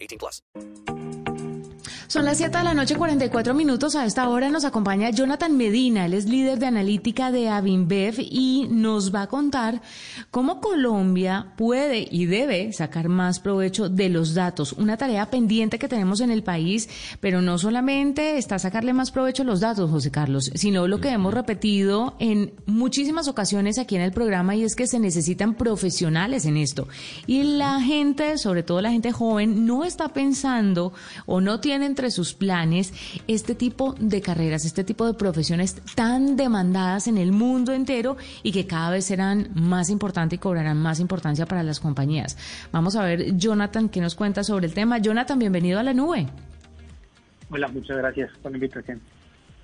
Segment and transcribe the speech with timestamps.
[0.00, 0.42] 18 plus.
[2.08, 3.94] Son las 7 de la noche, 44 minutos.
[3.94, 6.06] A esta hora nos acompaña Jonathan Medina.
[6.06, 9.82] Él es líder de analítica de Avinbev y nos va a contar
[10.30, 14.72] cómo Colombia puede y debe sacar más provecho de los datos.
[14.72, 16.88] Una tarea pendiente que tenemos en el país,
[17.20, 21.10] pero no solamente está sacarle más provecho a los datos, José Carlos, sino lo que
[21.10, 26.46] hemos repetido en muchísimas ocasiones aquí en el programa y es que se necesitan profesionales
[26.46, 26.88] en esto.
[27.26, 30.94] Y la gente, sobre todo la gente joven, no está pensando
[31.26, 32.92] o no tiene entre sus planes
[33.26, 38.52] este tipo de carreras, este tipo de profesiones tan demandadas en el mundo entero y
[38.52, 42.38] que cada vez serán más importantes y cobrarán más importancia para las compañías.
[42.70, 44.98] Vamos a ver, Jonathan, qué nos cuenta sobre el tema.
[44.98, 46.28] Jonathan, bienvenido a la nube.
[47.50, 49.00] Hola, muchas gracias por la invitación.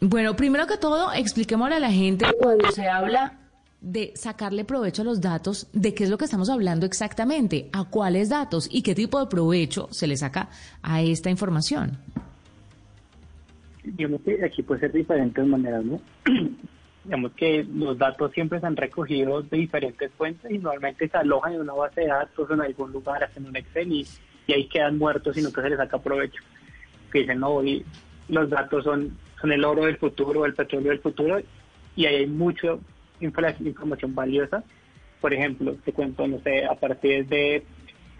[0.00, 3.38] Bueno, primero que todo, expliquémosle a la gente cuando se habla
[3.80, 7.84] de sacarle provecho a los datos, de qué es lo que estamos hablando exactamente, a
[7.84, 10.48] cuáles datos y qué tipo de provecho se le saca
[10.82, 11.98] a esta información.
[13.84, 16.00] Digamos que aquí puede ser de diferentes maneras, ¿no?
[17.04, 21.54] Digamos que los datos siempre se han recogido de diferentes fuentes y normalmente se alojan
[21.54, 24.06] en una base de datos en algún lugar, hacen un Excel y,
[24.46, 26.42] y ahí quedan muertos y nunca se les saca provecho.
[27.10, 27.82] Que dicen, no, hoy
[28.28, 31.40] los datos son, son el oro del futuro, el petróleo del futuro
[31.96, 32.80] y ahí hay mucho
[33.20, 34.64] información valiosa.
[35.20, 37.64] Por ejemplo, te cuento, no sé, a partir de,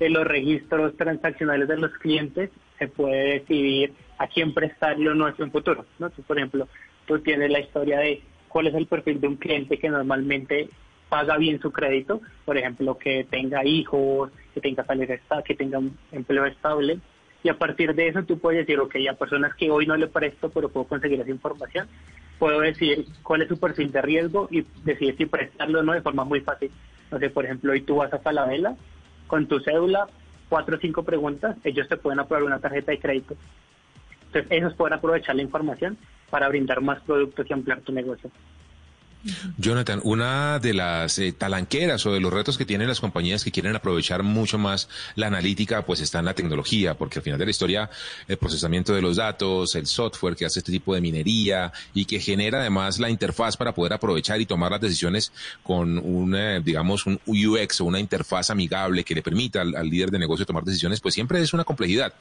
[0.00, 5.84] los registros transaccionales de los clientes, se puede decidir a quién prestarlo nuestro en futuro.
[5.98, 6.10] ¿no?
[6.10, 6.68] por ejemplo,
[7.06, 10.68] tú tienes la historia de cuál es el perfil de un cliente que normalmente
[11.08, 14.84] paga bien su crédito, por ejemplo, que tenga hijos, que tenga
[15.44, 17.00] que tenga un empleo estable,
[17.42, 20.08] y a partir de eso tú puedes decir, ok, a personas que hoy no le
[20.08, 21.88] presto, pero puedo conseguir esa información,
[22.38, 26.02] puedo decir cuál es su perfil de riesgo y decidir si prestarlo o no de
[26.02, 26.70] forma muy fácil.
[27.10, 28.76] No sé, por ejemplo, hoy tú vas a Falabella
[29.26, 30.06] con tu cédula,
[30.48, 33.36] cuatro o cinco preguntas, ellos te pueden aprobar una tarjeta de crédito.
[34.26, 35.96] Entonces, ellos pueden aprovechar la información
[36.30, 38.30] para brindar más productos y ampliar tu negocio.
[39.56, 43.50] Jonathan, una de las eh, talanqueras o de los retos que tienen las compañías que
[43.50, 47.44] quieren aprovechar mucho más la analítica, pues está en la tecnología, porque al final de
[47.44, 47.90] la historia
[48.28, 52.20] el procesamiento de los datos, el software que hace este tipo de minería y que
[52.20, 57.06] genera además la interfaz para poder aprovechar y tomar las decisiones con un, eh, digamos,
[57.06, 61.00] un UX o una interfaz amigable que le permita al líder de negocio tomar decisiones,
[61.00, 62.14] pues siempre es una complejidad.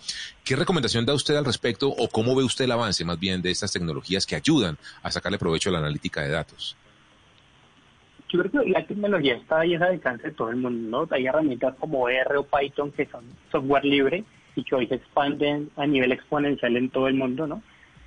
[0.44, 3.52] ¿Qué recomendación da usted al respecto o cómo ve usted el avance más bien de
[3.52, 6.76] estas tecnologías que ayudan a sacarle provecho a la analítica de datos?
[8.30, 11.16] Yo creo que la tecnología está ahí al alcance de todo el mundo, ¿no?
[11.16, 14.24] Hay herramientas como R o Python que son software libre
[14.56, 17.62] y que hoy se expanden a nivel exponencial en todo el mundo, ¿no?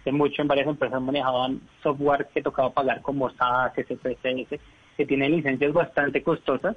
[0.04, 4.60] De mucho en varias empresas manejaban software que tocaba pagar como SAS, SPSS,
[4.96, 6.76] que tienen licencias bastante costosas,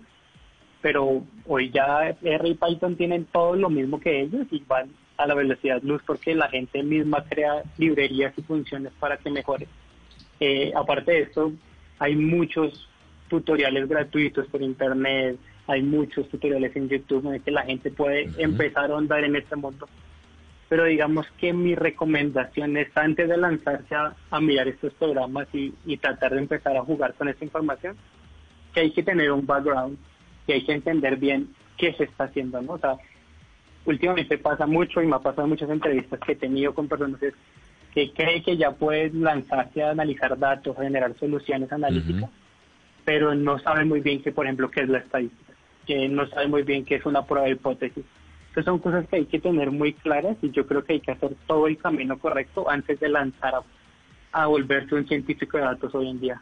[0.82, 5.28] pero hoy ya R y Python tienen todo lo mismo que ellos y van a
[5.28, 9.68] la velocidad luz porque la gente misma crea librerías y funciones para que mejore.
[10.40, 11.52] Eh, aparte de esto,
[12.00, 12.90] hay muchos
[13.30, 18.92] tutoriales gratuitos por internet, hay muchos tutoriales en YouTube en que la gente puede empezar
[18.92, 19.88] a andar en este mundo.
[20.70, 26.34] Pero digamos que mi recomendación es antes de lanzarse a, mirar estos programas y, tratar
[26.34, 27.96] de empezar a jugar con esta información,
[28.74, 29.98] que hay que tener un background,
[30.48, 32.74] que hay que entender bien qué se está haciendo, ¿no?
[32.74, 32.98] O sea,
[33.86, 37.20] últimamente pasa mucho y me ha pasado en muchas entrevistas que he tenido con personas
[37.94, 42.30] que creen que ya pueden lanzarse a analizar datos, a generar soluciones analíticas,
[43.06, 45.54] pero no sabe muy bien qué, por ejemplo, qué es la estadística,
[45.86, 48.06] que no sabe muy bien qué es una prueba de hipótesis.
[48.50, 51.12] Entonces son cosas que hay que tener muy claras y yo creo que hay que
[51.12, 53.64] hacer todo el camino correcto antes de lanzar a,
[54.44, 56.42] a volverse un científico de datos hoy en día.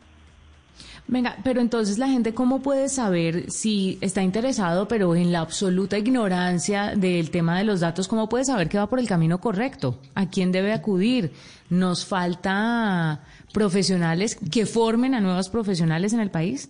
[1.07, 5.98] Venga, pero entonces la gente, ¿cómo puede saber si está interesado, pero en la absoluta
[5.98, 10.00] ignorancia del tema de los datos, cómo puede saber que va por el camino correcto?
[10.15, 11.31] ¿A quién debe acudir?
[11.69, 16.69] ¿Nos falta profesionales que formen a nuevos profesionales en el país?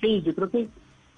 [0.00, 0.68] Sí, yo creo que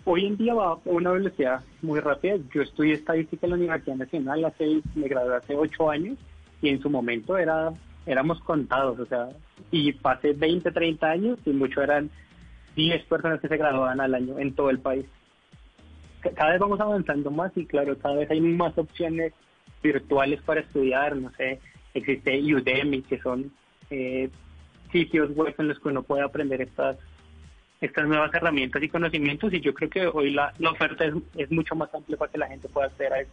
[0.05, 2.37] hoy en día va a una velocidad muy rápida.
[2.55, 6.17] Yo estudié estadística en la Universidad Nacional, hace, me gradué hace ocho años
[6.63, 7.73] y en su momento era
[8.09, 9.29] éramos contados, o sea,
[9.71, 12.11] y pasé 20, 30 años y mucho eran
[12.75, 15.07] 10 personas que se graduaban al año en todo el país.
[16.35, 19.33] cada vez vamos avanzando más y claro, cada vez hay más opciones
[19.83, 21.61] virtuales para estudiar, no sé,
[21.95, 23.53] existe Udemy, que son
[23.91, 24.31] eh,
[24.91, 26.97] sitios web en los que uno puede aprender estas
[27.81, 31.51] estas nuevas herramientas y conocimientos y yo creo que hoy la, la oferta es, es
[31.53, 33.31] mucho más amplia para que la gente pueda acceder a eso.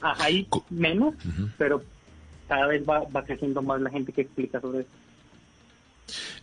[0.00, 1.14] Ah, hay menos,
[1.56, 1.82] pero
[2.48, 4.86] cada vez va, va creciendo más la gente que explica sobre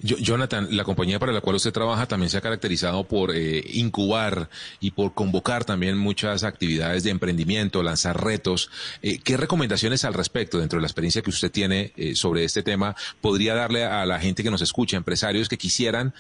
[0.04, 4.50] Jonathan, la compañía para la cual usted trabaja también se ha caracterizado por eh, incubar
[4.80, 8.72] y por convocar también muchas actividades de emprendimiento, lanzar retos.
[9.04, 12.64] Eh, ¿Qué recomendaciones al respecto, dentro de la experiencia que usted tiene eh, sobre este
[12.64, 16.14] tema, podría darle a la gente que nos escucha, empresarios que quisieran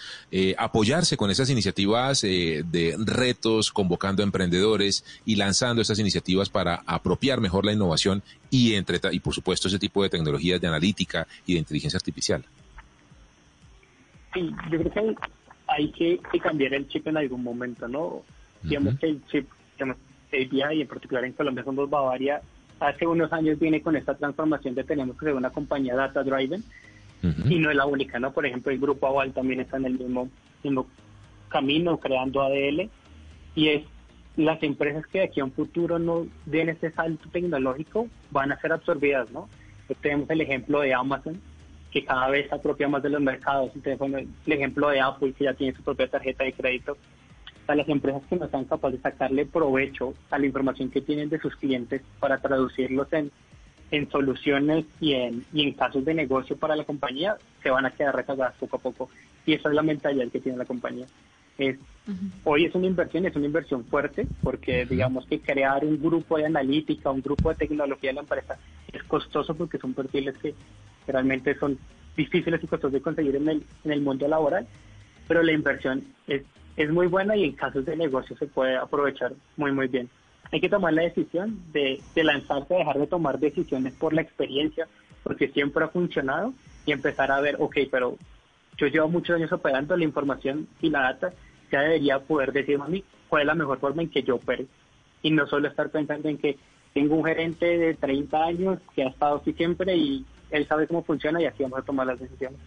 [0.58, 7.42] apoyarse con esas iniciativas de retos, convocando a emprendedores y lanzando estas iniciativas para apropiar
[7.42, 11.54] mejor la innovación y, entre, y por supuesto, ese tipo de tecnologías de analítica y
[11.54, 12.46] de inteligencia artificial?
[14.34, 15.16] Sí, yo creo que
[15.68, 18.24] hay, que, cambiar el chip en algún momento, ¿no?
[18.64, 19.98] Digamos que el chip, digamos,
[20.28, 22.42] API y en particular en Colombia somos Bavaria,
[22.80, 26.64] hace unos años viene con esta transformación de tenemos que ser una compañía data driven
[27.46, 28.32] y no es la única, ¿no?
[28.32, 30.30] Por ejemplo, el grupo Aval también está en el mismo,
[30.64, 30.88] mismo
[31.50, 32.90] camino creando ADL
[33.54, 33.84] y es
[34.38, 38.60] las empresas que de aquí a un futuro no den ese salto tecnológico van a
[38.60, 39.50] ser absorbidas, ¿no?
[40.02, 41.42] tenemos el ejemplo de Amazon,
[41.92, 43.72] que cada vez se apropia más de los mercados.
[43.76, 46.98] Entonces, el ejemplo de Apple, que ya tiene su propia tarjeta de crédito,
[47.68, 51.30] a las empresas que no están capaces de sacarle provecho a la información que tienen
[51.30, 53.32] de sus clientes para traducirlos en,
[53.92, 57.92] en soluciones y en, y en casos de negocio para la compañía, se van a
[57.92, 59.10] quedar rezagadas poco a poco.
[59.46, 61.06] Y esa es la mentalidad que tiene la compañía.
[61.58, 61.78] Es,
[62.44, 66.48] Hoy es una inversión, es una inversión fuerte, porque digamos que crear un grupo de
[66.48, 68.58] analítica, un grupo de tecnología en la empresa
[68.92, 70.54] es costoso porque son perfiles que
[71.08, 71.78] realmente son
[72.16, 74.68] difíciles y costosos de conseguir en el, en el mundo laboral,
[75.28, 76.44] pero la inversión es,
[76.76, 80.10] es muy buena y en casos de negocio se puede aprovechar muy, muy bien.
[80.52, 84.88] Hay que tomar la decisión de, de lanzarse, dejar de tomar decisiones por la experiencia,
[85.24, 86.54] porque siempre ha funcionado,
[86.86, 88.18] y empezar a ver, ok, pero
[88.78, 91.34] yo llevo muchos años operando la información y la data,
[91.72, 94.66] ya debería poder decirme a mí cuál es la mejor forma en que yo opere.
[95.22, 96.58] Y no solo estar pensando en que
[96.94, 101.04] tengo un gerente de 30 años que ha estado aquí siempre y él sabe cómo
[101.04, 102.60] funciona y así vamos a tomar las decisiones.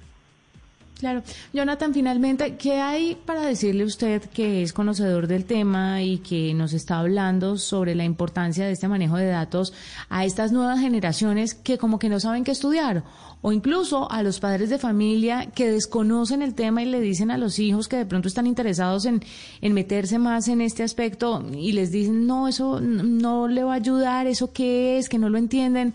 [0.98, 1.22] Claro.
[1.52, 6.72] Jonathan, finalmente, ¿qué hay para decirle usted que es conocedor del tema y que nos
[6.72, 9.74] está hablando sobre la importancia de este manejo de datos
[10.08, 13.02] a estas nuevas generaciones que como que no saben qué estudiar?
[13.42, 17.38] O incluso a los padres de familia que desconocen el tema y le dicen a
[17.38, 19.20] los hijos que de pronto están interesados en,
[19.60, 23.76] en meterse más en este aspecto y les dicen, no, eso no le va a
[23.76, 25.92] ayudar, eso qué es, que no lo entienden.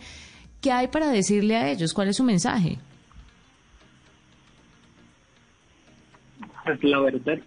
[0.62, 1.94] ¿Qué hay para decirle a ellos?
[1.94, 2.78] ¿Cuál es su mensaje?
[6.66, 7.40] Pues la verdad,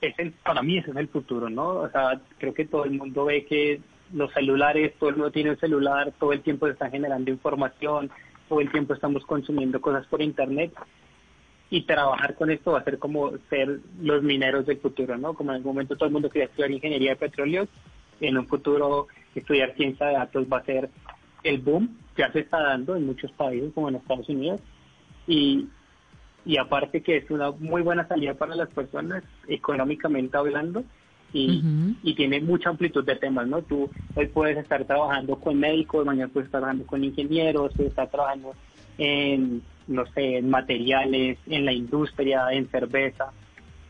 [0.00, 1.68] es el, para mí ese es el futuro, ¿no?
[1.68, 3.80] O sea, creo que todo el mundo ve que
[4.12, 8.10] los celulares, todo el mundo tiene un celular, todo el tiempo se está generando información,
[8.48, 10.72] todo el tiempo estamos consumiendo cosas por internet
[11.68, 15.34] y trabajar con esto va a ser como ser los mineros del futuro, ¿no?
[15.34, 17.66] Como en algún momento todo el mundo quería estudiar ingeniería de petróleo,
[18.20, 20.88] en un futuro estudiar ciencia de datos va a ser
[21.46, 24.60] el boom ya se está dando en muchos países como en Estados Unidos
[25.26, 25.66] y,
[26.44, 30.84] y aparte que es una muy buena salida para las personas económicamente hablando
[31.32, 31.62] y,
[32.02, 33.60] y tiene mucha amplitud de temas, ¿no?
[33.62, 38.08] Tú hoy puedes estar trabajando con médicos, mañana puedes estar trabajando con ingenieros, puedes estar
[38.08, 38.54] trabajando
[38.96, 43.32] en, no sé, en materiales, en la industria, en cerveza.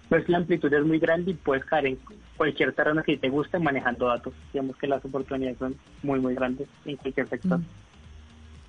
[0.08, 1.98] Pues la amplitud es muy grande y puedes caer en
[2.36, 4.34] cualquier terreno que te guste manejando datos.
[4.52, 7.60] Digamos que las oportunidades son muy, muy grandes en cualquier sector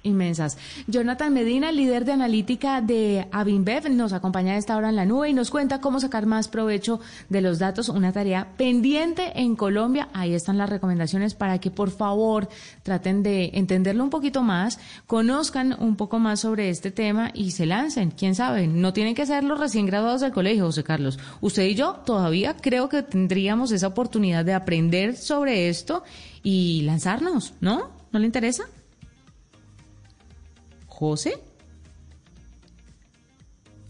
[0.07, 0.57] inmensas.
[0.87, 5.29] Jonathan Medina, líder de analítica de Avinbev, nos acompaña a esta hora en la nube
[5.29, 6.99] y nos cuenta cómo sacar más provecho
[7.29, 10.09] de los datos, una tarea pendiente en Colombia.
[10.13, 12.49] Ahí están las recomendaciones para que por favor
[12.83, 17.65] traten de entenderlo un poquito más, conozcan un poco más sobre este tema y se
[17.65, 18.11] lancen.
[18.11, 21.19] Quién sabe, no tienen que ser los recién graduados del colegio, José Carlos.
[21.41, 26.03] Usted y yo todavía creo que tendríamos esa oportunidad de aprender sobre esto
[26.43, 27.89] y lanzarnos, ¿no?
[28.11, 28.63] ¿No le interesa?
[30.97, 31.37] José.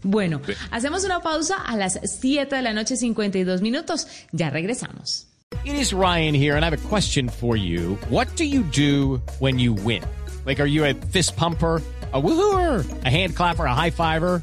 [0.02, 4.06] Bueno, hacemos una pausa a las 7 de la noche 52 minutos.
[4.32, 5.26] Ya regresamos.
[5.64, 7.96] It is Ryan here and I have a question for you.
[8.10, 10.02] What do you do when you win?
[10.44, 14.42] Like are you a fist pumper, a woohooer, a hand clapper, a high fiver?